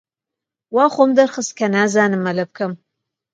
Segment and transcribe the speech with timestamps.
[0.75, 2.71] وا خۆم دەرخست کە نازانم مەلە بکەم.